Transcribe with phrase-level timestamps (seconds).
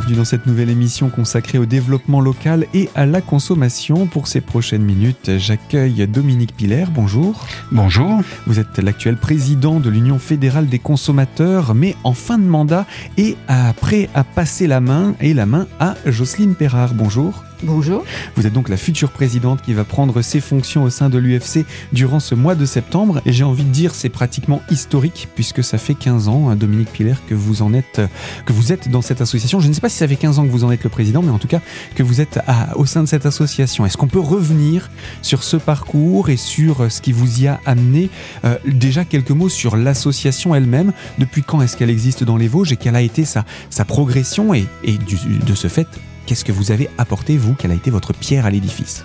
[0.00, 4.06] bienvenue dans cette nouvelle émission consacrée au développement local et à la consommation.
[4.06, 6.86] Pour ces prochaines minutes, j'accueille Dominique Piller.
[6.90, 7.46] Bonjour.
[7.70, 8.22] Bonjour.
[8.46, 12.86] Vous êtes l'actuel président de l'Union fédérale des consommateurs, mais en fin de mandat
[13.18, 13.36] et
[13.80, 16.94] prêt à passer la main et la main à Jocelyne Perrard.
[16.94, 17.44] Bonjour.
[17.62, 18.04] Bonjour.
[18.36, 21.66] Vous êtes donc la future présidente qui va prendre ses fonctions au sein de l'UFC
[21.92, 23.20] durant ce mois de septembre.
[23.26, 26.90] Et j'ai envie de dire, c'est pratiquement historique puisque ça fait 15 ans, hein, Dominique
[26.90, 28.00] Piller, que vous en êtes,
[28.46, 29.60] que vous êtes dans cette association.
[29.60, 31.20] Je ne sais pas si ça fait 15 ans que vous en êtes le président,
[31.20, 31.60] mais en tout cas
[31.94, 32.40] que vous êtes
[32.76, 33.84] au sein de cette association.
[33.84, 34.90] Est-ce qu'on peut revenir
[35.20, 38.08] sur ce parcours et sur ce qui vous y a amené
[38.44, 40.92] euh, Déjà quelques mots sur l'association elle-même?
[41.18, 43.44] Depuis quand est-ce qu'elle existe dans les Vosges et quelle a été sa,
[43.86, 45.86] progression et de ce fait,
[46.30, 49.04] Qu'est-ce que vous avez apporté, vous Quelle a été votre pierre à l'édifice?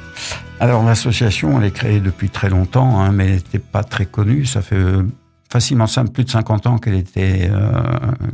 [0.59, 4.45] Alors, l'association, elle est créée depuis très longtemps, hein, mais elle n'était pas très connue.
[4.45, 5.01] Ça fait euh,
[5.51, 7.81] facilement plus de 50 ans qu'elle était, euh,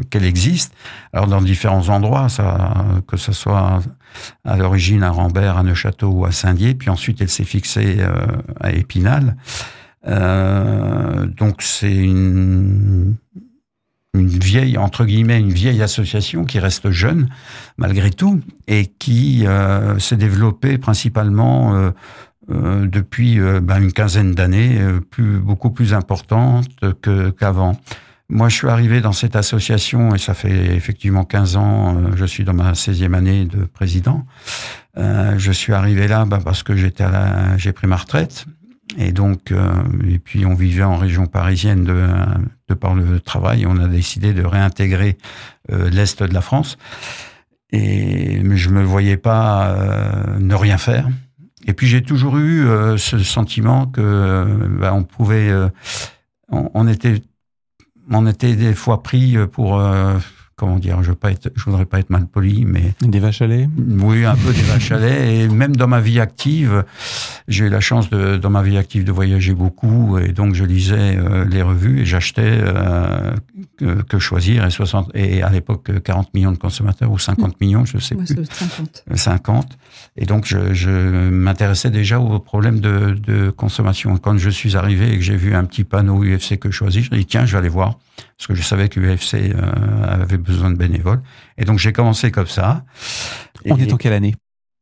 [0.10, 0.74] qu'elle existe.
[1.14, 2.28] Alors, dans différents endroits,
[3.08, 3.80] que ce soit
[4.44, 8.12] à l'origine à Rambert, à Neuchâteau ou à Saint-Dié, puis ensuite elle s'est fixée euh,
[8.60, 9.38] à Épinal.
[10.06, 13.16] donc, c'est une
[14.14, 17.30] une vieille, entre guillemets, une vieille association qui reste jeune,
[17.78, 21.92] malgré tout, et qui euh, s'est développée principalement euh,
[22.52, 26.68] euh, depuis ben, une quinzaine d'années, plus, beaucoup plus importante
[27.40, 27.80] qu'avant.
[28.28, 32.44] Moi, je suis arrivé dans cette association, et ça fait effectivement 15 ans, je suis
[32.44, 34.26] dans ma 16e année de président.
[34.98, 37.06] je suis arrivé là ben, parce que j'étais
[37.58, 38.46] j'ai pris ma retraite,
[38.98, 39.70] et donc, euh,
[40.08, 42.08] et puis on vivait en région parisienne de,
[42.68, 43.66] de par le travail.
[43.66, 45.18] On a décidé de réintégrer
[45.72, 46.78] euh, l'est de la France.
[47.72, 51.08] Et je me voyais pas euh, ne rien faire.
[51.66, 52.66] Et puis j'ai toujours eu
[52.98, 55.52] ce sentiment que bah, on pouvait,
[56.50, 57.22] on, on, était,
[58.10, 59.80] on était des fois pris pour
[60.62, 63.42] comment dire, je veux pas être, je voudrais pas être mal poli, mais des vaches
[63.42, 63.68] à lait?
[63.98, 65.38] Oui, un peu des vaches à lait.
[65.38, 66.86] Et même dans ma vie active,
[67.48, 70.64] j'ai eu la chance de, dans ma vie active, de voyager beaucoup, et donc je
[70.64, 73.34] lisais euh, les revues et j'achetais euh,
[74.08, 74.64] que, choisir.
[74.64, 78.28] Et 60 et à l'époque 40 millions de consommateurs ou 50 millions, je sais plus.
[78.28, 79.04] 50.
[79.16, 79.78] 50.
[80.18, 80.92] Et donc je, je
[81.32, 84.16] m'intéressais déjà aux problèmes de, de consommation.
[84.18, 87.10] Quand je suis arrivé et que j'ai vu un petit panneau UFC que choisir, je
[87.10, 87.98] dit tiens, je vais aller voir
[88.42, 91.22] parce que je savais que l'UFC euh, avait besoin de bénévoles.
[91.60, 92.84] Et donc j'ai commencé comme ça.
[93.66, 94.34] On est en quelle année?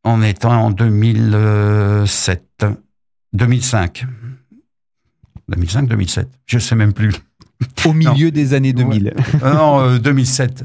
[0.06, 2.66] On est en 2007,
[3.34, 4.06] 2005.
[5.50, 6.30] 2005, 2007.
[6.46, 7.12] Je sais même plus.
[7.86, 9.14] Au milieu des années 2000.
[9.44, 10.64] Euh, non, 2007.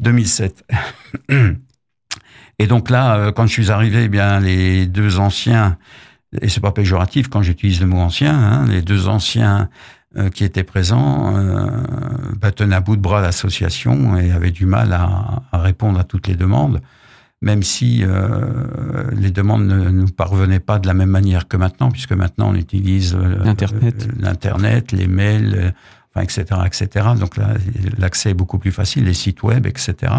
[0.00, 0.64] 2007.
[2.58, 5.78] Et donc là, euh, quand je suis arrivé, eh bien les deux anciens,
[6.42, 9.64] et c'est pas péjoratif quand j'utilise le mot ancien, hein, les deux anciens euh,
[10.32, 11.66] qui étaient présents euh,
[12.40, 16.04] bah, tenaient à bout de bras l'association et avaient du mal à, à, répondre à
[16.04, 16.80] toutes les demandes,
[17.42, 21.90] même si euh, les demandes ne nous parvenaient pas de la même manière que maintenant,
[21.90, 25.74] puisque maintenant on utilise euh, l'internet, l'internet, les mails,
[26.14, 27.06] enfin, etc., etc.
[27.18, 27.36] Donc
[27.98, 30.12] l'accès est beaucoup plus facile, les sites web, etc.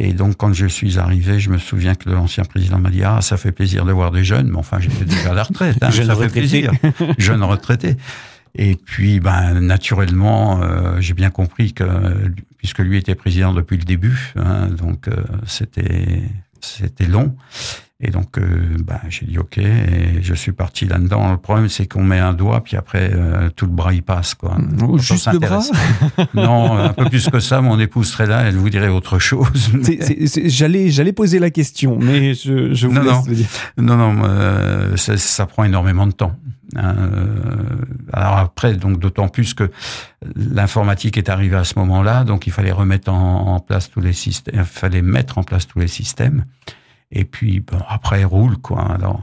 [0.00, 3.20] Et donc, quand je suis arrivé, je me souviens que l'ancien président m'a dit Ah,
[3.20, 5.76] ça fait plaisir de voir des jeunes, mais enfin, j'étais déjà à la retraite.
[5.82, 6.70] Hein, ça fait plaisir.
[7.18, 7.96] Jeune retraité.
[8.58, 11.84] Et puis, ben, naturellement, euh, j'ai bien compris que,
[12.56, 15.14] puisque lui était président depuis le début, hein, donc euh,
[15.46, 16.22] c'était
[16.60, 17.36] c'était long.
[18.00, 21.32] Et donc, euh, ben, j'ai dit OK, et je suis parti là-dedans.
[21.32, 23.10] Le problème, c'est qu'on met un doigt, puis après,
[23.56, 24.56] tout le bras y passe, quoi.
[24.86, 25.64] Oh, juste le bras
[26.34, 27.60] Non, un peu plus que ça.
[27.60, 29.48] Mon épouse serait là, elle vous dirait autre chose.
[30.44, 33.32] J'allais, j'allais poser la question, mais je, je vous non, laisse non.
[33.32, 33.46] dire.
[33.78, 36.36] Non, non, ça, ça, prend énormément de temps.
[36.76, 36.94] Hein,
[38.12, 39.70] alors après, donc d'autant plus que
[40.36, 44.12] l'informatique est arrivée à ce moment-là, donc il fallait remettre en, en, place tous les
[44.12, 46.44] systèmes, il fallait mettre en place tous les systèmes.
[47.10, 48.82] Et puis bon, après roule quoi.
[48.82, 49.22] Alors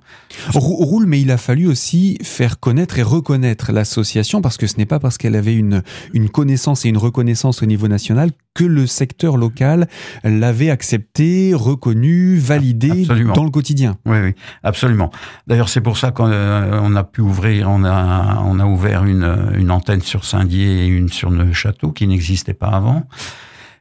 [0.55, 4.87] roule, mais il a fallu aussi faire connaître et reconnaître l'association parce que ce n'est
[4.87, 5.83] pas parce qu'elle avait une
[6.13, 9.87] une connaissance et une reconnaissance au niveau national que le secteur local
[10.23, 13.33] l'avait accepté, reconnu, validé absolument.
[13.33, 13.97] dans le quotidien.
[14.05, 14.33] Oui, oui,
[14.63, 15.11] absolument.
[15.45, 19.05] D'ailleurs, c'est pour ça qu'on euh, on a pu ouvrir, on a on a ouvert
[19.05, 23.03] une une antenne sur Saint-Dié et une sur Neuchâteau qui n'existait pas avant.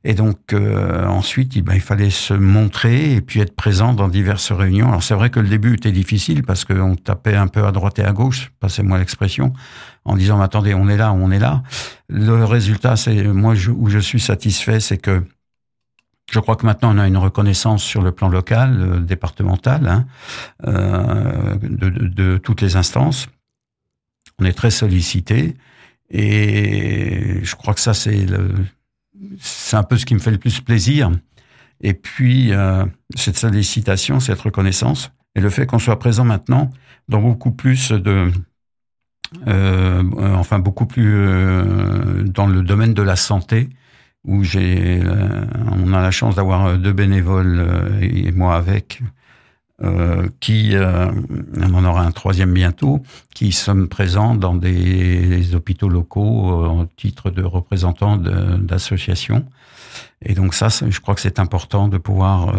[0.06, 4.53] Et donc euh, ensuite, ben, il fallait se montrer et puis être présent dans diverses
[4.53, 4.89] réunions.
[4.89, 7.99] Alors c'est vrai que le début était difficile parce qu'on tapait un peu à droite
[7.99, 9.55] et à gauche, passez-moi l'expression,
[10.05, 11.62] en disant mais attendez, on est là, on est là.
[12.11, 15.25] Le résultat, c'est moi je, où je suis satisfait, c'est que
[16.31, 20.07] je crois que maintenant on a une reconnaissance sur le plan local, euh, départemental, hein,
[20.67, 23.29] euh, de, de, de toutes les instances.
[24.39, 25.57] On est très sollicité
[26.11, 28.53] et je crois que ça c'est le
[29.38, 31.11] c'est un peu ce qui me fait le plus plaisir.
[31.81, 32.52] Et puis,
[33.14, 36.70] cette sollicitation, cette reconnaissance, et le fait qu'on soit présent maintenant
[37.08, 38.31] dans beaucoup plus de...
[39.46, 41.12] enfin, beaucoup plus
[42.25, 43.69] dans le domaine de la santé,
[44.25, 45.02] où j'ai,
[45.72, 49.02] on a la chance d'avoir deux bénévoles et moi avec,
[49.82, 51.11] euh, qui, euh,
[51.56, 53.03] on en aura un troisième bientôt,
[53.35, 59.44] qui sommes présents dans des, hôpitaux locaux euh, en titre de représentants d'associations.
[60.23, 62.55] Et donc ça, je crois que c'est important de pouvoir,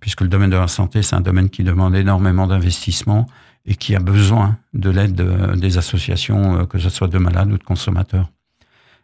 [0.00, 3.26] puisque le domaine de la santé, c'est un domaine qui demande énormément d'investissement
[3.66, 5.20] et qui a besoin de l'aide
[5.56, 8.30] des associations, que ce soit de malades ou de consommateurs.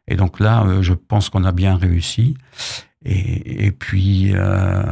[0.08, 2.37] Et donc là, je pense qu'on a bien réussi.
[3.04, 4.82] Et, puis, euh,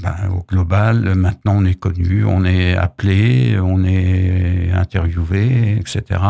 [0.00, 6.20] ben, au global, maintenant on est connu, on est appelé, on est interviewé, etc.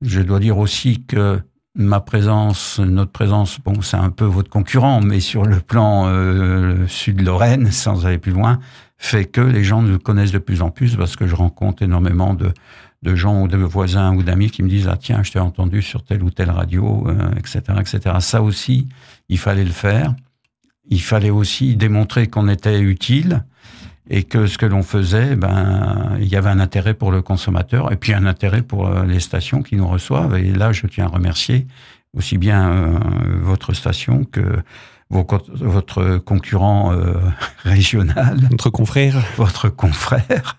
[0.00, 1.40] Je dois dire aussi que
[1.76, 6.86] ma présence, notre présence, bon, c'est un peu votre concurrent, mais sur le plan euh,
[6.88, 8.58] sud-Lorraine, sans aller plus loin,
[9.02, 12.34] fait que les gens nous connaissent de plus en plus parce que je rencontre énormément
[12.34, 12.52] de,
[13.16, 16.04] gens ou de voisins ou d'amis qui me disent ah tiens je t'ai entendu sur
[16.04, 18.88] telle ou telle radio euh, etc etc ça aussi
[19.28, 20.14] il fallait le faire
[20.88, 23.44] il fallait aussi démontrer qu'on était utile
[24.10, 27.92] et que ce que l'on faisait, ben, il y avait un intérêt pour le consommateur
[27.92, 30.36] et puis un intérêt pour euh, les stations qui nous reçoivent.
[30.36, 31.66] Et là, je tiens à remercier
[32.16, 32.98] aussi bien euh,
[33.40, 34.62] votre station que
[35.08, 37.14] votre concurrent euh,
[37.64, 40.58] régional, notre confrère, votre confrère,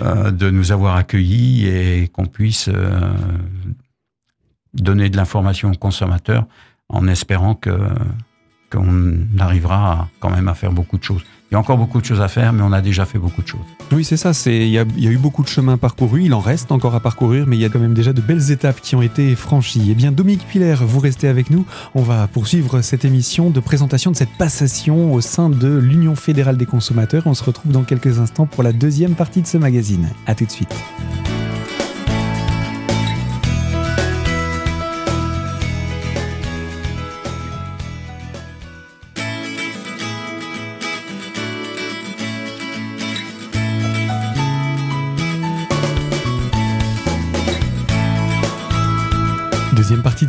[0.00, 2.70] de nous avoir accueillis et qu'on puisse
[4.72, 6.46] donner de l'information aux consommateurs
[6.88, 7.76] en espérant que
[8.72, 11.22] qu'on arrivera quand même à faire beaucoup de choses.
[11.50, 13.42] Il y a encore beaucoup de choses à faire, mais on a déjà fait beaucoup
[13.42, 13.60] de choses.
[13.92, 14.32] Oui, c'est ça.
[14.46, 16.22] Il y, a, eu beaucoup de chemin parcouru.
[16.24, 18.50] Il en reste encore à parcourir, mais il y a quand même déjà de belles
[18.50, 19.88] étapes qui ont été franchies.
[19.90, 21.66] Eh bien, Dominique Piller, vous restez avec nous.
[21.94, 26.56] On va poursuivre cette émission de présentation de cette passation au sein de l'Union fédérale
[26.56, 27.24] des consommateurs.
[27.26, 30.08] On se retrouve dans quelques instants pour la deuxième partie de ce magazine.
[30.26, 30.74] À tout de suite.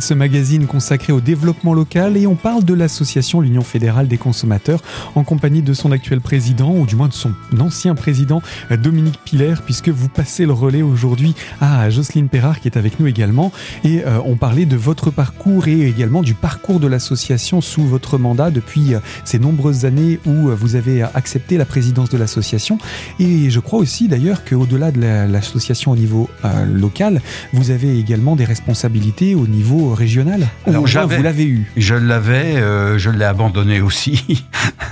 [0.04, 4.82] Ce magazine consacré au développement local et on parle de l'association l'Union fédérale des consommateurs
[5.14, 9.54] en compagnie de son actuel président ou du moins de son ancien président Dominique Piller
[9.64, 13.50] puisque vous passez le relais aujourd'hui à Jocelyne Perrard qui est avec nous également.
[13.82, 18.18] Et euh, on parlait de votre parcours et également du parcours de l'association sous votre
[18.18, 22.76] mandat depuis euh, ces nombreuses années où euh, vous avez accepté la présidence de l'association.
[23.20, 26.28] Et je crois aussi d'ailleurs qu'au-delà de l'association au niveau
[26.66, 27.22] local
[27.54, 32.98] vous avez également des responsabilités au niveau régional Alors, vous l'avez eu Je l'avais, euh,
[32.98, 34.46] je l'ai abandonné aussi.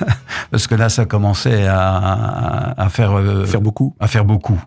[0.51, 3.95] parce que là, ça commençait à, à faire, euh, faire beaucoup.
[4.01, 4.61] À faire beaucoup.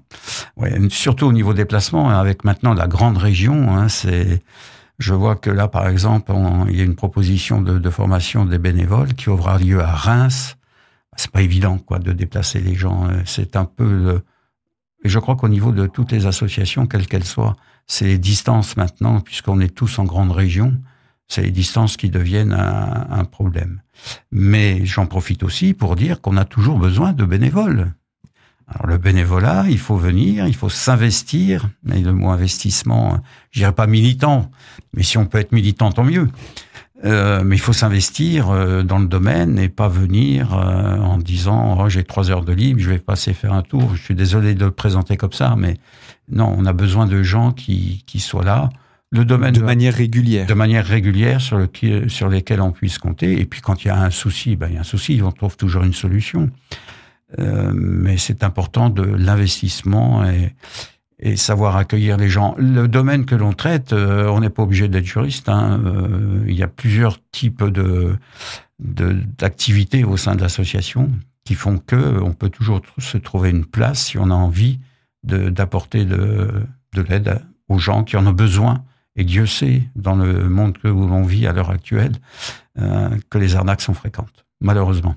[0.57, 4.41] Ouais, surtout au niveau des placements, hein, avec maintenant la grande région, hein, c'est.
[4.97, 6.31] Je vois que là, par exemple,
[6.69, 10.55] il y a une proposition de, de, formation des bénévoles qui aura lieu à Reims.
[11.17, 13.07] C'est pas évident, quoi, de déplacer les gens.
[13.09, 14.21] Euh, c'est un peu.
[15.03, 17.55] Et je crois qu'au niveau de toutes les associations, quelles qu'elles soient,
[17.87, 20.77] c'est les distances maintenant, puisqu'on est tous en grande région,
[21.27, 23.81] c'est les distances qui deviennent un, problème.
[24.31, 27.93] Mais j'en profite aussi pour dire qu'on a toujours besoin de bénévoles.
[28.67, 31.69] Alors le bénévolat, il faut venir, il faut s'investir.
[31.83, 33.19] Mais le mot investissement,
[33.51, 34.49] je dirais pas militant,
[34.93, 36.29] mais si on peut être militant, tant mieux.
[37.03, 41.77] Euh, mais il faut s'investir euh, dans le domaine et pas venir euh, en disant
[41.79, 43.95] oh, j'ai trois heures de libre, je vais passer faire un tour.
[43.95, 45.75] Je suis désolé de le présenter comme ça, mais
[46.29, 48.69] non, on a besoin de gens qui, qui soient là.
[49.11, 50.47] Le domaine de, manière régulière.
[50.47, 53.39] De manière régulière sur, le, sur lesquels on puisse compter.
[53.39, 55.31] Et puis quand il y a un souci, ben, il y a un souci, on
[55.31, 56.49] trouve toujours une solution.
[57.39, 60.53] Euh, mais c'est important de l'investissement et,
[61.19, 62.55] et savoir accueillir les gens.
[62.57, 65.49] Le domaine que l'on traite, euh, on n'est pas obligé d'être juriste.
[65.49, 68.15] Hein, euh, il y a plusieurs types de
[68.77, 71.09] d'activités au sein de l'association
[71.45, 74.79] qui font que on peut toujours se trouver une place si on a envie
[75.25, 78.83] d'apporter de, de, l'aide aux gens qui en ont besoin.
[79.15, 82.13] Et Dieu sait, dans le monde où l'on vit à l'heure actuelle,
[82.77, 85.15] euh, que les arnaques sont fréquentes, malheureusement.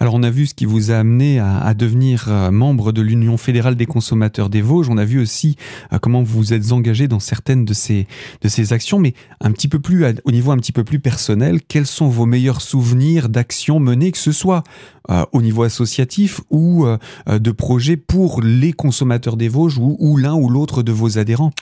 [0.00, 3.36] Alors on a vu ce qui vous a amené à, devenir euh, membre de l'Union
[3.36, 4.88] fédérale des consommateurs des Vosges.
[4.88, 5.56] On a vu aussi
[5.92, 8.06] euh, comment vous vous êtes engagé dans certaines de ces,
[8.42, 11.60] de ces actions, mais un petit peu plus au niveau un petit peu plus personnel,
[11.62, 14.62] quels sont vos meilleurs souvenirs d'actions menées, que ce soit
[15.10, 16.86] euh, au niveau associatif ou
[17.28, 21.52] de projets pour les consommateurs des Vosges ou, l'un ou l'autre de vos adhérents?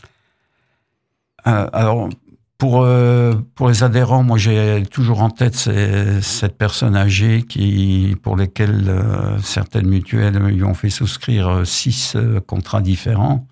[1.45, 2.09] Alors
[2.59, 8.17] pour, euh, pour les adhérents, moi j'ai toujours en tête ces, cette personne âgée qui,
[8.23, 13.47] pour lesquelles euh, certaines mutuelles lui ont fait souscrire euh, six contrats différents.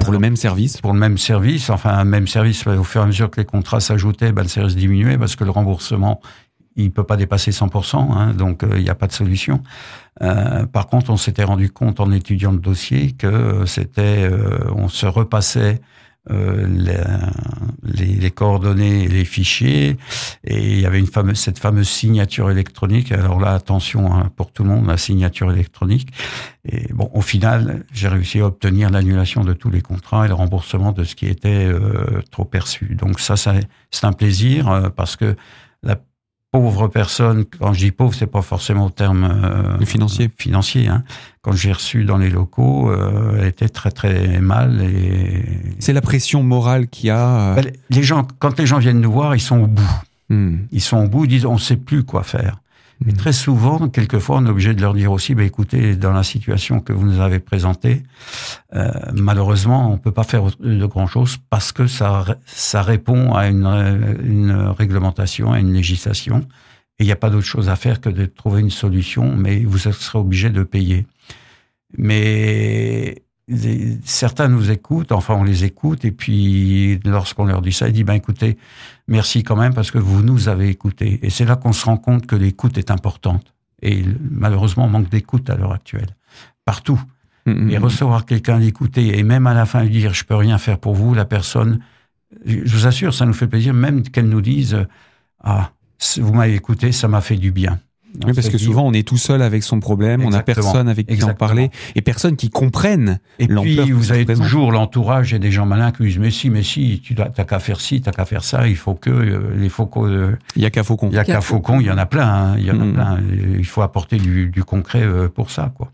[0.00, 0.80] pour le même service?
[0.80, 3.46] Pour le même service, enfin un même service, au fur et à mesure que les
[3.46, 6.20] contrats s'ajoutaient, ben, le service diminuait parce que le remboursement,
[6.74, 9.62] il peut pas dépasser 100%, hein, donc il n'y a pas de solution.
[10.18, 14.28] par contre, on s'était rendu compte en étudiant le dossier que c'était,
[14.74, 15.80] on se repassait
[16.30, 16.68] euh,
[17.82, 19.96] les, les, coordonnées et les fichiers.
[20.44, 23.10] Et il y avait une fameuse, cette fameuse signature électronique.
[23.10, 26.08] Alors là, attention hein, pour tout le monde, la signature électronique.
[26.64, 30.34] Et bon, au final, j'ai réussi à obtenir l'annulation de tous les contrats et le
[30.34, 32.94] remboursement de ce qui était euh, trop perçu.
[32.94, 33.54] Donc ça, ça
[33.90, 35.34] c'est un plaisir euh, parce que
[35.82, 35.98] la
[36.52, 40.30] pauvre personne, quand je dis pauvre, c'est pas forcément au terme euh, financier.
[40.36, 40.86] Financier.
[40.86, 41.02] Hein.
[41.40, 44.82] Quand j'ai reçu dans les locaux, euh, elle était très très mal.
[44.82, 45.44] Et
[45.78, 47.52] c'est la pression morale qui a.
[47.52, 49.90] Euh, ben, les gens, quand les gens viennent nous voir, ils sont au bout.
[50.28, 50.58] Hmm.
[50.70, 52.58] Ils sont au bout, ils disent on sait plus quoi faire.
[53.04, 56.22] Mais très souvent, quelquefois, on est obligé de leur dire aussi, bah, écoutez, dans la
[56.22, 58.02] situation que vous nous avez présentée,
[58.74, 63.66] euh, malheureusement, on peut pas faire de grand-chose parce que ça, ça répond à une,
[64.24, 66.46] une réglementation, à une législation.
[66.98, 69.64] Et il n'y a pas d'autre chose à faire que de trouver une solution, mais
[69.64, 71.06] vous serez obligé de payer.
[71.96, 73.22] Mais
[74.04, 78.04] certains nous écoutent, enfin on les écoute, et puis lorsqu'on leur dit ça, ils disent
[78.04, 78.58] ben écoutez,
[79.08, 81.20] merci quand même parce que vous nous avez écoutés.
[81.22, 83.54] Et c'est là qu'on se rend compte que l'écoute est importante.
[83.82, 86.16] Et malheureusement, on manque d'écoute à l'heure actuelle,
[86.64, 87.00] partout.
[87.46, 87.70] Mm-hmm.
[87.70, 90.78] Et recevoir quelqu'un d'écouter et même à la fin lui dire je peux rien faire
[90.78, 91.80] pour vous, la personne,
[92.46, 94.86] je vous assure, ça nous fait plaisir, même qu'elle nous dise
[95.42, 95.72] ah
[96.18, 97.78] vous m'avez écouté, ça m'a fait du bien.
[98.26, 101.06] Oui, parce que souvent on est tout seul avec son problème, on n'a personne avec
[101.06, 103.20] qui en parler et personne qui comprenne.
[103.38, 106.62] Et puis vous avez toujours l'entourage et des gens malins qui disent mais si, mais
[106.62, 108.68] si, tu n'as qu'à faire ci, t'as qu'à faire ça.
[108.68, 110.06] Il faut que euh, les faucons.
[110.06, 111.08] Euh, il y a qu'à faucon.
[111.10, 111.80] Il y a qu'à faucon.
[111.80, 112.28] Il y en a plein.
[112.28, 112.92] Hein, il y en a mm.
[112.92, 113.20] plein.
[113.58, 115.92] Il faut apporter du, du concret euh, pour ça, quoi.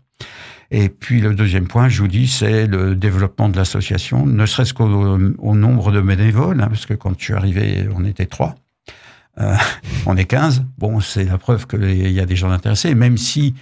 [0.71, 4.73] Et puis le deuxième point, je vous dis, c'est le développement de l'association, ne serait-ce
[4.73, 8.55] qu'au au nombre de bénévoles, hein, parce que quand je suis arrivé, on était trois.
[9.39, 9.55] Euh,
[10.05, 10.63] on est 15.
[10.77, 13.55] Bon, c'est la preuve qu'il y a des gens intéressés, même si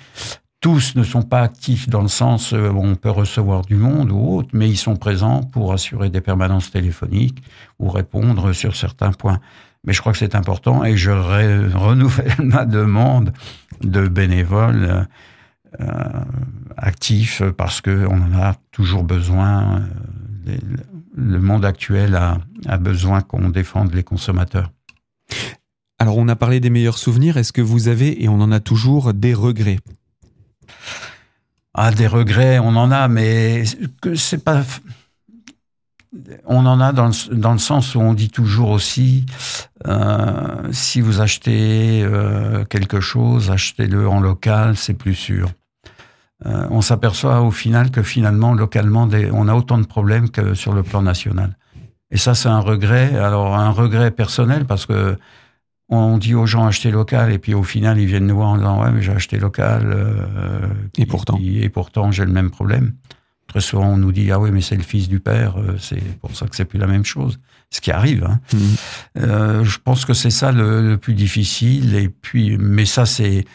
[0.60, 4.12] tous ne sont pas actifs dans le sens où euh, on peut recevoir du monde
[4.12, 7.44] ou autre, mais ils sont présents pour assurer des permanences téléphoniques
[7.80, 9.40] ou répondre sur certains points.
[9.86, 13.32] Mais je crois que c'est important et je renouvelle ma demande
[13.82, 15.08] de bénévoles
[15.80, 16.24] euh,
[16.76, 19.84] actifs parce qu'on en a toujours besoin.
[21.16, 24.72] Le monde actuel a besoin qu'on défende les consommateurs.
[26.00, 28.60] Alors on a parlé des meilleurs souvenirs, est-ce que vous avez, et on en a
[28.60, 29.80] toujours, des regrets?
[31.74, 33.64] Ah, des regrets, on en a, mais
[34.16, 34.64] c'est pas...
[36.46, 39.26] On en a dans le, dans le, sens où on dit toujours aussi,
[39.86, 45.52] euh, si vous achetez euh, quelque chose, achetez-le en local, c'est plus sûr.
[46.46, 50.74] Euh, on s'aperçoit au final que finalement, localement, on a autant de problèmes que sur
[50.74, 51.58] le plan national.
[52.10, 53.16] Et ça, c'est un regret.
[53.18, 55.18] Alors, un regret personnel parce que
[55.90, 58.58] on dit aux gens acheter local et puis au final ils viennent nous voir en
[58.58, 60.68] disant ouais mais j'ai acheté local euh,
[60.98, 62.94] et pourtant et pourtant j'ai le même problème
[63.48, 66.02] très souvent on nous dit ah oui mais c'est le fils du père euh, c'est
[66.20, 67.40] pour ça que c'est plus la même chose
[67.70, 68.40] ce qui arrive hein.
[68.54, 68.58] Mmh.
[69.20, 73.46] euh, je pense que c'est ça le, plus difficile et puis mais ça c'est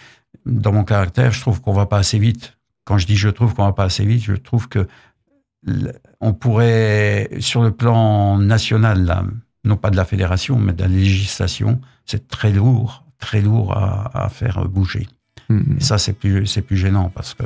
[0.46, 3.54] dans mon caractère je trouve qu'on va pas assez vite quand je dis je trouve
[3.54, 4.86] qu'on va pas assez vite je trouve que
[6.20, 9.22] on pourrait sur le plan national là
[9.64, 14.28] non pas de la fédération, mais de la législation, c'est très lourd, très lourd à,
[14.28, 15.08] faire bouger.
[15.50, 15.76] Mm-hmm.
[15.78, 17.44] Et ça, c'est plus, c'est plus gênant parce que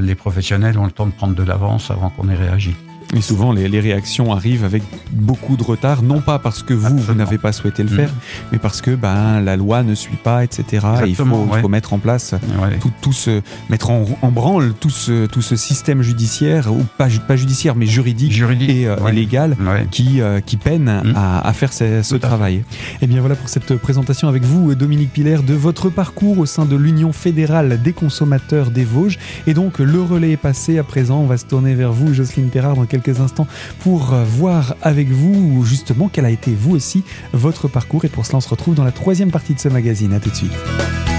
[0.00, 2.74] les professionnels ont le temps de prendre de l'avance avant qu'on ait réagi.
[3.14, 7.14] Et souvent, les, réactions arrivent avec beaucoup de retard, non pas parce que vous, vous
[7.14, 8.48] n'avez pas souhaité le faire, mm.
[8.52, 10.86] mais parce que ben, la loi ne suit pas, etc.
[11.06, 12.34] il faut, faut, mettre en place
[12.80, 17.36] tout, tout, ce, mettre en, branle tout ce, tout ce système judiciaire, ou pas, pas
[17.36, 19.56] judiciaire, mais juridique, juridique et, euh, légal,
[19.90, 21.12] qui, euh, qui peine mm.
[21.16, 22.56] à, à, faire ce, ce travail.
[22.56, 22.62] Et
[23.02, 26.64] eh bien voilà pour cette présentation avec vous, Dominique Piller, de votre parcours au sein
[26.64, 29.18] de l'Union fédérale des consommateurs des Vosges.
[29.46, 30.78] Et donc, le relais est passé.
[30.78, 33.46] À présent, on va se tourner vers vous, Jocelyne Perrard, dans quelques instants
[33.80, 38.04] pour euh, voir avec vous justement quel a été vous aussi votre parcours.
[38.04, 40.12] Et pour cela, on se retrouve dans la troisième partie de ce magazine.
[40.12, 41.13] À tout de suite.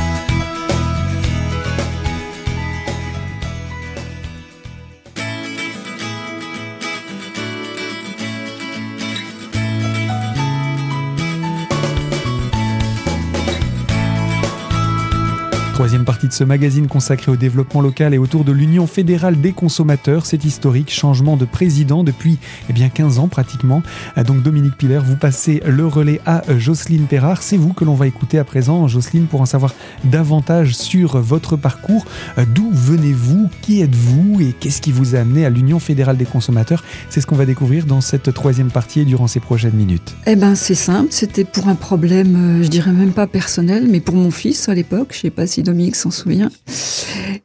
[15.86, 19.52] Troisième partie de ce magazine consacré au développement local et autour de l'Union fédérale des
[19.52, 20.26] consommateurs.
[20.26, 22.40] C'est historique, changement de président depuis
[22.72, 23.84] eh bien 15 ans pratiquement.
[24.18, 27.44] Euh, donc Dominique Piller, vous passez le relais à euh, Jocelyne Perrard.
[27.44, 29.76] C'est vous que l'on va écouter à présent, Jocelyne, pour en savoir
[30.06, 32.06] davantage sur votre parcours.
[32.40, 33.52] Euh, d'où venez-vous?
[33.62, 34.42] Qui êtes-vous?
[34.42, 36.84] Et qu'est-ce qui vous a amené à l'Union fédérale des consommateurs?
[37.12, 40.16] C'est ce qu'on va découvrir dans cette troisième partie et durant ces prochaines minutes.
[40.26, 44.16] Eh ben c'est simple, c'était pour un problème, je dirais même pas personnel, mais pour
[44.16, 45.10] mon fils à l'époque.
[45.12, 46.50] Je sais pas si Dominique s'en souvient.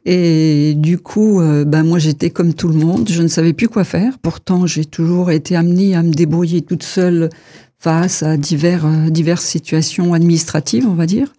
[0.05, 3.67] Et du coup, euh, ben moi j'étais comme tout le monde, je ne savais plus
[3.67, 4.17] quoi faire.
[4.21, 7.29] Pourtant, j'ai toujours été amenée à me débrouiller toute seule
[7.79, 11.33] face à divers, euh, diverses situations administratives, on va dire.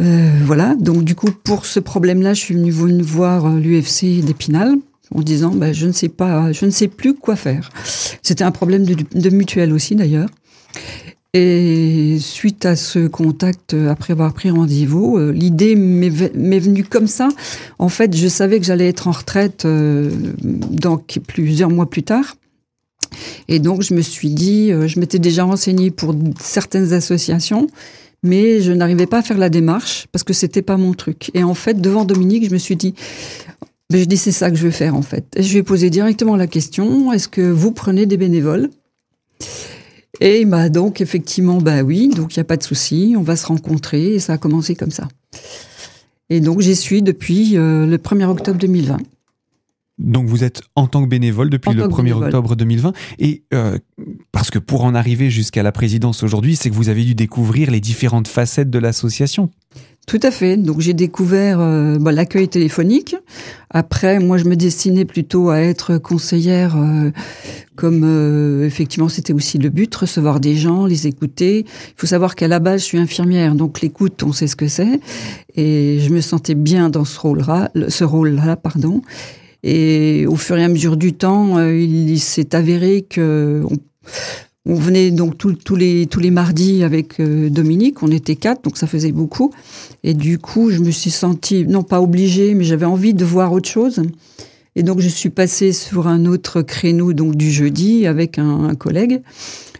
[0.00, 4.76] Euh, voilà, donc du coup, pour ce problème-là, je suis venue voir l'UFC d'Épinal
[5.14, 7.70] en disant ben, je ne sais pas, je ne sais plus quoi faire.
[8.22, 10.28] C'était un problème de mutuelle aussi d'ailleurs.
[11.34, 16.08] Et suite à ce contact, euh, après avoir pris rendez-vous, euh, l'idée m'est
[16.58, 17.28] venue comme ça.
[17.78, 20.10] En fait, je savais que j'allais être en retraite euh,
[20.42, 22.36] donc plusieurs mois plus tard.
[23.48, 27.66] Et donc, je me suis dit, je m'étais déjà renseignée pour certaines associations,
[28.22, 31.30] mais je n'arrivais pas à faire la démarche parce que c'était pas mon truc.
[31.32, 32.94] Et en fait, devant Dominique, je me suis dit,
[33.90, 35.24] ben, je dis c'est ça que je veux faire en fait.
[35.36, 38.68] Et je ai posé directement la question, est-ce que vous prenez des bénévoles?
[40.20, 43.36] Et bah donc effectivement, bah oui, donc il n'y a pas de souci, on va
[43.36, 45.08] se rencontrer et ça a commencé comme ça.
[46.30, 48.98] Et donc j'y suis depuis euh, le 1er octobre 2020.
[49.98, 53.78] Donc vous êtes en tant que bénévole depuis le 1er octobre 2020 et euh,
[54.30, 57.70] parce que pour en arriver jusqu'à la présidence aujourd'hui, c'est que vous avez dû découvrir
[57.70, 59.50] les différentes facettes de l'association.
[60.08, 60.56] Tout à fait.
[60.56, 63.14] Donc j'ai découvert euh, bah, l'accueil téléphonique.
[63.68, 67.10] Après, moi, je me destinais plutôt à être conseillère, euh,
[67.76, 71.66] comme euh, effectivement c'était aussi le but, recevoir des gens, les écouter.
[71.68, 74.66] Il faut savoir qu'à la base, je suis infirmière, donc l'écoute, on sait ce que
[74.66, 74.98] c'est,
[75.56, 79.02] et je me sentais bien dans ce rôle-là, ce rôle-là, pardon.
[79.62, 83.76] Et au fur et à mesure du temps, il s'est avéré que on
[84.74, 88.86] venait donc tous les, tous les mardis avec euh, Dominique, on était quatre, donc ça
[88.86, 89.52] faisait beaucoup.
[90.04, 93.52] Et du coup, je me suis sentie, non pas obligée, mais j'avais envie de voir
[93.52, 94.02] autre chose.
[94.76, 99.22] Et donc, je suis passée sur un autre créneau donc du jeudi avec un, collègue.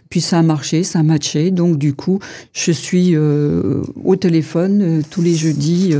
[0.09, 1.51] Puis ça a marché, ça a matché.
[1.51, 2.19] Donc, du coup,
[2.51, 5.93] je suis euh, au téléphone euh, tous les jeudis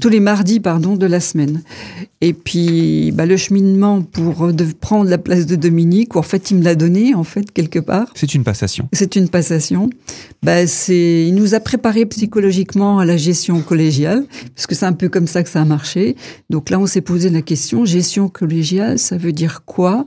[0.00, 1.62] tous les mardis pardon de la semaine.
[2.20, 6.58] Et puis bah, le cheminement pour de prendre la place de Dominique, en fait il
[6.58, 8.12] me l'a donné en fait quelque part.
[8.14, 8.88] C'est une passation.
[8.92, 9.90] C'est une passation.
[10.42, 14.92] Bah, c'est il nous a préparé psychologiquement à la gestion collégiale parce que c'est un
[14.92, 16.16] peu comme ça que ça a marché.
[16.50, 20.04] Donc là on s'est posé la question gestion collégiale, ça veut dire quoi?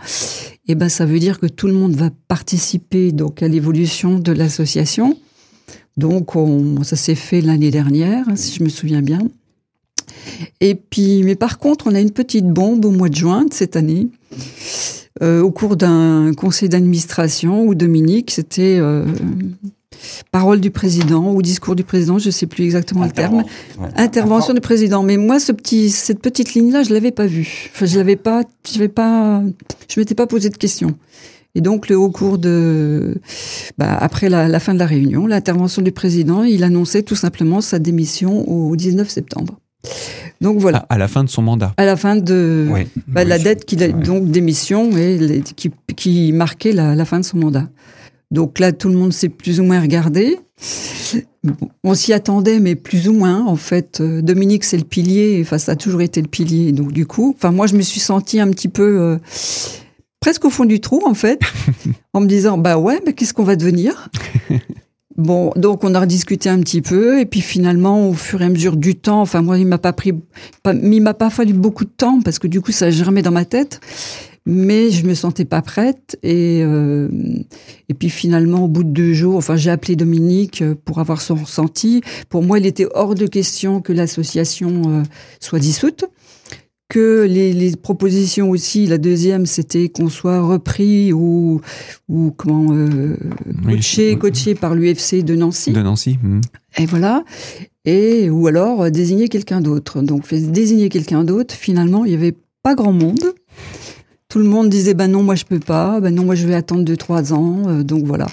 [0.67, 4.31] Eh ben ça veut dire que tout le monde va participer donc à l'évolution de
[4.31, 5.17] l'association
[5.97, 6.31] donc,
[6.83, 9.19] ça s'est fait l'année dernière, si je me souviens bien.
[10.61, 13.53] Et puis, mais par contre, on a une petite bombe au mois de juin de
[13.53, 14.07] cette année,
[15.21, 19.05] euh, au cours d'un conseil d'administration où Dominique, c'était euh,
[20.31, 23.43] parole du président ou discours du président, je ne sais plus exactement le terme,
[23.95, 25.03] intervention du président.
[25.03, 27.69] Mais moi, ce petit, cette petite ligne-là, je l'avais pas vue.
[27.73, 29.43] Enfin, je l'avais pas, je pas,
[29.87, 30.95] je m'étais pas posé de questions.
[31.55, 33.21] Et donc, le, au cours de,
[33.77, 37.79] bah, après la, fin de la réunion, l'intervention du président, il annonçait tout simplement sa
[37.79, 39.59] démission au 19 septembre.
[40.41, 40.85] Donc voilà.
[40.89, 41.73] À, la fin de son mandat.
[41.77, 42.67] À la fin de
[43.07, 47.25] bah, la dette qu'il a donc démission et qui, qui, marquait la, la, fin de
[47.25, 47.69] son mandat.
[48.31, 50.39] Donc là, tout le monde s'est plus ou moins regardé.
[51.83, 53.45] On s'y attendait, mais plus ou moins.
[53.45, 55.39] En fait, euh, Dominique, c'est le pilier.
[55.41, 56.71] Enfin, ça a toujours été le pilier.
[56.71, 59.17] Donc du coup, enfin moi, je me suis sentie un petit peu euh,
[60.23, 61.41] presque au fond du trou, en fait,
[62.13, 64.09] en me disant, bah ouais, mais qu'est-ce qu'on va devenir?
[65.15, 68.49] Bon, donc on a rediscuté un petit peu, et puis finalement, au fur et à
[68.49, 70.11] mesure du temps, enfin moi, il m'a pas pris,
[70.65, 73.45] il m'a pas fallu beaucoup de temps parce que du coup, ça germait dans ma
[73.45, 73.79] tête,
[74.47, 77.09] mais je me sentais pas prête, et euh,
[77.89, 81.35] et puis finalement, au bout de deux jours, enfin, j'ai appelé Dominique pour avoir son
[81.35, 82.01] ressenti.
[82.29, 85.03] Pour moi, il était hors de question que l'association euh,
[85.39, 86.05] soit dissoute
[86.93, 91.59] que les, propositions aussi, la deuxième, c'était qu'on soit repris ou,
[92.07, 93.17] ou comment, euh,
[94.19, 95.71] coaché, par l'UFC de Nancy.
[95.71, 96.19] De Nancy.
[96.21, 96.41] Hmm.
[96.77, 97.23] Et voilà.
[97.85, 100.03] Et, ou alors désigner quelqu'un d'autre.
[100.03, 103.33] Donc, désigner quelqu'un d'autre, finalement, il n'y avait pas grand monde
[104.33, 106.55] tout le monde disait ben non moi je peux pas ben non moi je vais
[106.55, 108.25] attendre deux trois ans euh, donc voilà.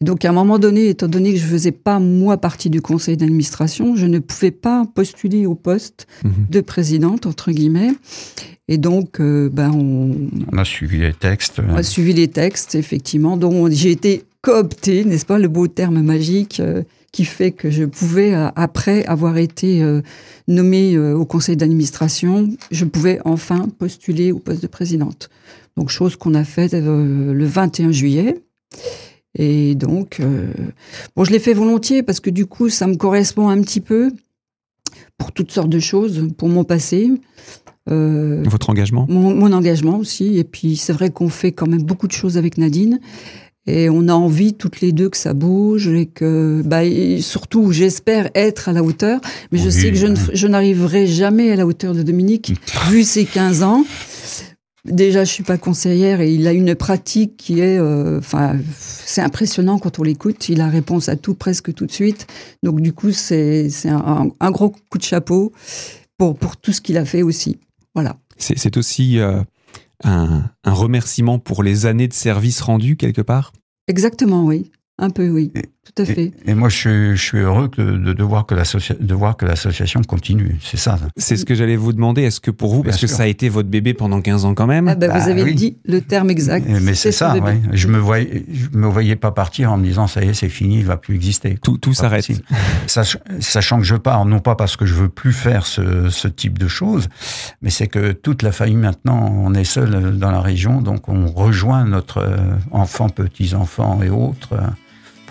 [0.00, 3.18] Donc à un moment donné étant donné que je faisais pas moi partie du conseil
[3.18, 6.46] d'administration je ne pouvais pas postuler au poste mhm.
[6.48, 7.90] de présidente entre guillemets.
[8.68, 10.16] Et donc euh, ben on,
[10.50, 13.36] on, a suivi les textes on a suivi les textes effectivement.
[13.36, 16.62] Donc j'ai été coopté, n'est-ce pas, le beau terme magique
[17.14, 19.82] qui fait que je pouvais, après avoir été
[20.48, 25.30] nommée au conseil d'administration, je pouvais enfin postuler au poste de présidente.
[25.76, 28.42] Donc, chose qu'on a faite le 21 juillet.
[29.38, 30.20] Et donc,
[31.14, 34.10] bon, je l'ai fait volontiers parce que du coup, ça me correspond un petit peu
[35.18, 37.10] pour toutes sortes de choses, pour mon passé.
[37.90, 39.06] Euh, Votre engagement?
[39.08, 40.38] mon, engagement aussi.
[40.38, 43.00] Et puis, c'est vrai qu'on fait quand même beaucoup de choses avec Nadine.
[43.66, 46.82] Et on a envie toutes les deux que ça bouge et que, bah,
[47.20, 49.20] surtout, j'espère être à la hauteur.
[49.52, 52.54] Mais je sais que je, je n'arriverai jamais à la hauteur de Dominique,
[52.90, 53.84] vu ses 15 ans.
[54.84, 59.22] Déjà, je suis pas conseillère et il a une pratique qui est, euh, enfin, c'est
[59.22, 60.50] impressionnant quand on l'écoute.
[60.50, 62.26] Il a réponse à tout presque tout de suite.
[62.62, 65.52] Donc du coup, c'est un, un, gros coup de chapeau
[66.18, 67.56] pour pour tout ce qu'il a fait aussi.
[67.94, 68.16] Voilà.
[68.36, 69.40] C'est aussi euh,
[70.04, 73.52] un, un remerciement pour les années de service rendu quelque part?
[73.88, 74.70] Exactement, oui.
[74.98, 75.52] Un peu, oui.
[75.84, 76.32] Tout à fait.
[76.46, 80.56] Et, moi, je, suis heureux de, de, voir que l'association continue.
[80.62, 80.98] C'est ça.
[81.16, 82.22] C'est ce que j'allais vous demander.
[82.22, 84.66] Est-ce que pour vous, parce que ça a été votre bébé pendant 15 ans quand
[84.66, 86.66] même ah bah, Vous bah avez dit le terme exact.
[86.82, 87.52] Mais c'est ça, oui.
[87.72, 90.48] Je me voyais, je me voyais pas partir en me disant ça y est, c'est
[90.48, 91.58] fini, il va plus exister.
[91.62, 92.26] Tout, tout s'arrête.
[92.86, 96.58] Sachant que je pars, non pas parce que je veux plus faire ce, ce type
[96.58, 97.08] de choses,
[97.62, 101.26] mais c'est que toute la famille maintenant, on est seul dans la région, donc on
[101.26, 102.36] rejoint notre euh,
[102.70, 104.54] enfant, petits-enfants et autres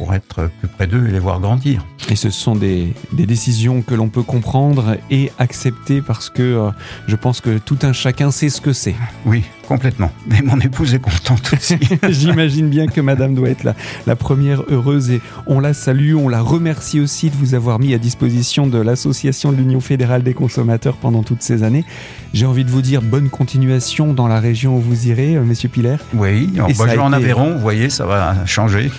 [0.04, 1.86] pour être plus près d'eux et les voir grandir.
[2.10, 6.72] Et ce sont des, des décisions que l'on peut comprendre et accepter parce que euh,
[7.08, 8.96] je pense que tout un chacun sait ce que c'est.
[9.26, 10.12] Oui, complètement.
[10.28, 11.78] Mais mon épouse est contente aussi.
[12.10, 16.28] J'imagine bien que madame doit être la, la première heureuse et on la salue, on
[16.28, 20.34] la remercie aussi de vous avoir mis à disposition de l'association de l'Union fédérale des
[20.34, 21.86] consommateurs pendant toutes ces années.
[22.34, 25.70] J'ai envie de vous dire bonne continuation dans la région où vous irez, euh, monsieur
[25.70, 26.02] Pilaire.
[26.14, 28.92] Oui, bah, je vais en Aveyron, vous voyez, ça va changer.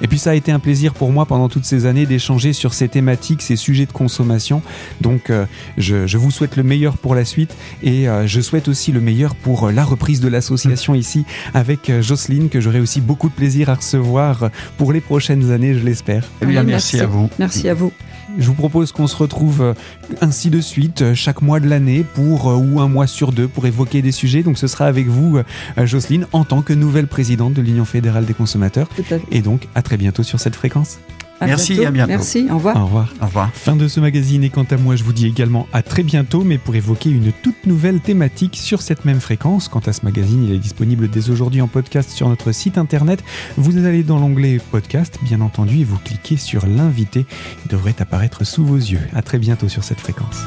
[0.00, 2.74] Et puis ça a été un plaisir pour moi pendant toutes ces années d'échanger sur
[2.74, 4.62] ces thématiques, ces sujets de consommation.
[5.00, 5.46] Donc euh,
[5.78, 9.34] je, vous souhaite le meilleur pour la suite et euh, je souhaite aussi le meilleur
[9.34, 13.70] pour euh, la reprise de l'association ici avec Jocelyne que j'aurai aussi beaucoup de plaisir
[13.70, 16.24] à recevoir pour les prochaines années, je l'espère.
[16.40, 17.28] Eh bien, merci à vous.
[17.38, 17.92] Merci à vous.
[18.38, 19.74] Je vous propose qu'on se retrouve euh,
[20.20, 23.48] ainsi de suite euh, chaque mois de l'année pour euh, ou un mois sur deux
[23.48, 24.42] pour évoquer des sujets.
[24.42, 25.40] Donc ce sera avec vous,
[25.78, 28.88] Jocelyne, en tant que nouvelle présidente de l'Union fédérale des consommateurs.
[29.30, 30.98] Et donc à très bientôt sur cette fréquence.
[31.46, 32.08] Merci, à bientôt.
[32.08, 32.76] Merci, au revoir.
[32.76, 33.14] Au revoir.
[33.20, 33.50] Au revoir.
[33.54, 36.42] Fin de ce magazine et quant à moi, je vous dis également à très bientôt,
[36.44, 39.68] mais pour évoquer une toute nouvelle thématique sur cette même fréquence.
[39.68, 43.22] Quant à ce magazine, il est disponible dès aujourd'hui en podcast sur notre site internet.
[43.56, 47.26] Vous allez dans l'onglet podcast, bien entendu, et vous cliquez sur l'invité.
[47.64, 49.00] Il devrait apparaître sous vos yeux.
[49.14, 50.42] À très bientôt sur cette fréquence.